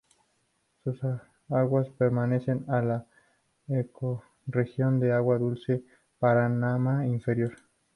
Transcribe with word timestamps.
Sus 0.83 0.99
aguas 1.49 1.87
pertenecen 1.95 2.65
a 2.69 2.81
la 2.81 3.05
ecorregión 3.67 4.99
de 4.99 5.11
agua 5.13 5.37
dulce 5.37 5.83
Paraná 6.17 7.05
inferior. 7.05 7.53